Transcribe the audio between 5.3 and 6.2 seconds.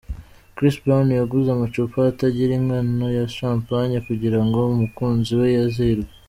we yizihirwe.